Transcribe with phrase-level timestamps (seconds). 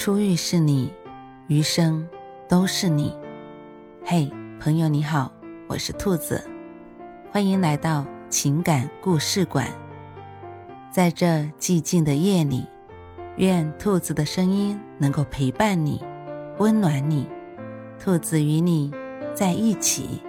[0.00, 0.90] 初遇是你，
[1.48, 2.08] 余生
[2.48, 3.14] 都是你。
[4.02, 5.30] 嘿，朋友你好，
[5.68, 6.42] 我是兔子，
[7.30, 9.68] 欢迎来到情感故事馆。
[10.90, 11.26] 在这
[11.58, 12.66] 寂静的夜里，
[13.36, 16.02] 愿兔子的声音能够陪伴你，
[16.56, 17.28] 温暖你。
[18.02, 18.90] 兔子与你
[19.34, 20.22] 在一起。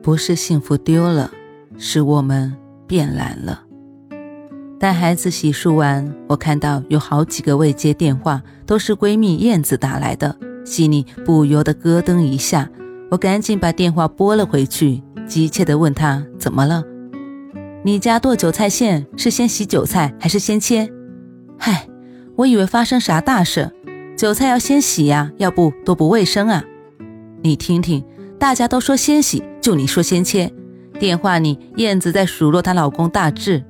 [0.00, 1.32] 不是幸福丢了，
[1.76, 2.56] 是我们
[2.88, 3.62] 变懒了。
[4.80, 12.68] 带孩子洗漱完，我看到有好几个未接电话，都是闺蜜燕子打来的，心里不由得咯噔一下。
[13.10, 16.82] 我赶紧把电话拨了回去，急切地问她怎么了？
[17.84, 20.90] 你家剁韭菜馅是先洗韭菜还是先切？
[21.58, 21.86] 嗨，
[22.36, 23.70] 我以为发生啥大事，
[24.16, 26.64] 韭菜要先洗呀，要不多不卫生啊。
[27.42, 28.04] 你听听。
[28.38, 30.52] 大家都说先洗，就你说先切。
[30.98, 33.62] 电话里，燕子在数落她老公大志。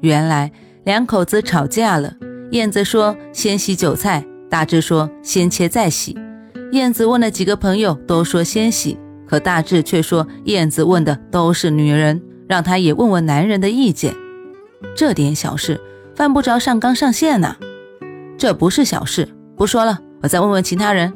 [0.00, 0.50] 原来
[0.84, 2.14] 两口子吵架了。
[2.50, 6.18] 燕子说先洗韭菜，大志说先切再洗。
[6.72, 14.14] 燕子问了几个朋友，都说先洗，可大志却说燕子问的都是女人，让他也问问男人的意见。
[14.94, 15.80] 这点小事
[16.14, 17.56] 犯不着上纲上线呐。
[18.36, 21.12] 这不是小事，不说了，我再问问其他人。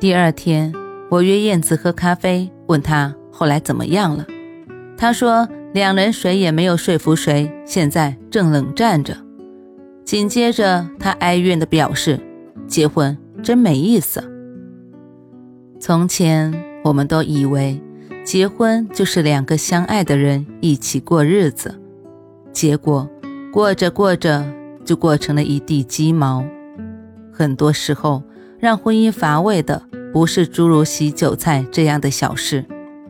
[0.00, 0.72] 第二天。
[1.12, 4.24] 我约燕子喝咖啡，问她后来怎么样了。
[4.96, 9.16] 他说两人谁也没有说服谁，现在正冷战着。
[10.04, 12.20] 紧接着，他哀怨地表示
[12.68, 14.22] ：“结婚真没意思。
[15.80, 17.82] 从前我们都以为
[18.24, 21.74] 结婚就是两个相爱的人一起过日子，
[22.52, 23.10] 结果
[23.52, 24.46] 过着过着
[24.84, 26.44] 就过成了一地鸡毛。
[27.32, 28.22] 很多时候，
[28.60, 32.66] 让婚姻乏味的。”不是诸如洗韭菜这样的小事，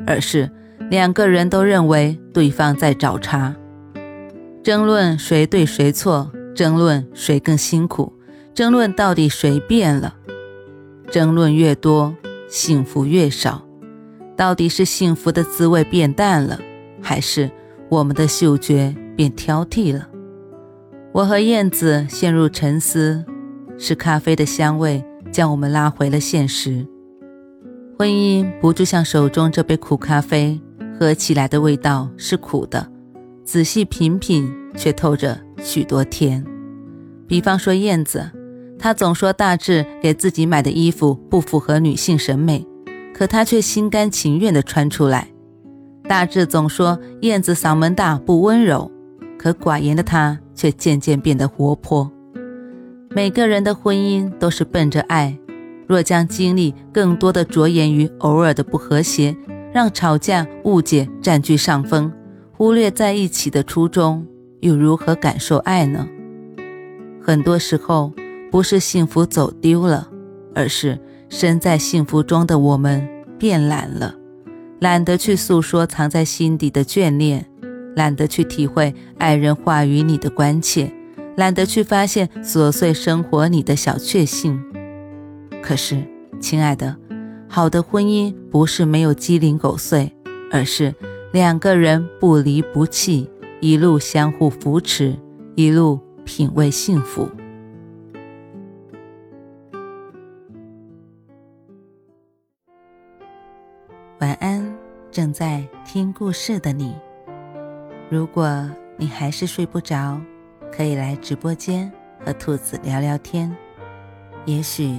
[0.07, 0.51] 而是
[0.91, 3.55] 两个人都认为对方在找茬，
[4.63, 8.13] 争论谁对谁错，争论谁更辛苦，
[8.55, 10.15] 争论到底谁变了。
[11.11, 12.15] 争论越多，
[12.49, 13.63] 幸福越少。
[14.37, 16.59] 到底是幸福的滋味变淡了，
[17.01, 17.51] 还是
[17.89, 20.09] 我们的嗅觉变挑剔了？
[21.13, 23.25] 我和燕子陷入沉思，
[23.79, 26.87] 是咖啡的香味将我们拉回了现实。
[28.03, 30.61] 婚姻不就像手中这杯苦咖啡，
[30.99, 32.85] 喝起来的味道是苦的，
[33.45, 36.45] 仔细品品却透着许多甜。
[37.29, 38.29] 比方说燕子，
[38.77, 42.67] 她总说大志给自己买的衣服不符合女性审美，
[43.15, 45.29] 可她却心甘情愿地穿出来。
[46.09, 48.91] 大志总说燕子嗓门大不温柔，
[49.39, 52.11] 可寡言的她却渐渐变得活泼。
[53.11, 55.39] 每个人的婚姻都是奔着爱。
[55.93, 59.37] 若将精力更多的着眼于偶尔的不和谐，
[59.75, 62.11] 让吵架、误解占据上风，
[62.51, 64.27] 忽略在一起的初衷，
[64.61, 66.09] 又如何感受爱呢？
[67.23, 68.11] 很多时候，
[68.51, 70.09] 不是幸福走丢了，
[70.55, 70.99] 而是
[71.29, 73.07] 身在幸福中的我们
[73.39, 74.15] 变懒了，
[74.81, 77.45] 懒得去诉说藏在心底的眷恋，
[77.95, 80.91] 懒得去体会爱人话语里的关切，
[81.37, 84.59] 懒得去发现琐碎生活里的小确幸。
[85.63, 86.03] 可是，
[86.41, 86.95] 亲爱的，
[87.49, 90.13] 好的婚姻不是没有鸡零狗碎，
[90.51, 90.93] 而是
[91.33, 93.31] 两个人不离不弃，
[93.61, 95.17] 一路相互扶持，
[95.55, 97.31] 一路品味幸福。
[104.19, 104.77] 晚安，
[105.11, 106.95] 正在听故事的你。
[108.11, 108.69] 如果
[108.99, 110.21] 你还是睡不着，
[110.71, 111.91] 可以来直播间
[112.23, 113.57] 和兔子聊聊天，
[114.45, 114.99] 也许。